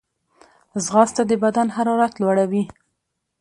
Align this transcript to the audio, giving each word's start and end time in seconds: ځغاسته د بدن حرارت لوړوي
ځغاسته 0.85 1.21
د 1.29 1.31
بدن 1.43 1.67
حرارت 1.75 2.13
لوړوي 2.21 2.63